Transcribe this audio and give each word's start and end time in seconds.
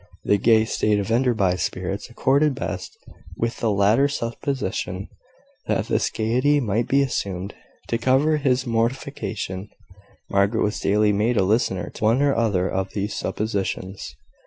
The 0.23 0.39
gay 0.39 0.65
state 0.65 0.97
of 0.99 1.11
Enderby's 1.11 1.61
spirits 1.61 2.09
accorded 2.09 2.55
best 2.55 2.97
with 3.37 3.57
the 3.57 3.69
latter 3.69 4.07
supposition; 4.07 5.09
but 5.67 5.89
this 5.89 6.09
gaiety 6.09 6.59
might 6.59 6.87
be 6.87 7.03
assumed, 7.03 7.53
to 7.87 7.99
cover 7.99 8.37
his 8.37 8.65
mortification. 8.65 9.69
Margaret 10.27 10.63
was 10.63 10.79
daily 10.79 11.13
made 11.13 11.37
a 11.37 11.43
listener 11.43 11.91
to 11.91 12.03
one 12.03 12.19
or 12.23 12.33
other 12.35 12.67
of 12.67 12.93
these 12.93 13.13
suppositions. 13.15 14.15